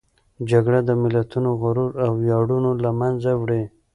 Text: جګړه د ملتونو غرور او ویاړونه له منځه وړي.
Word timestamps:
جګړه 0.49 0.79
د 0.85 0.89
ملتونو 1.01 1.49
غرور 1.61 1.91
او 2.05 2.11
ویاړونه 2.21 2.69
له 2.83 2.91
منځه 2.99 3.31
وړي. 3.41 3.63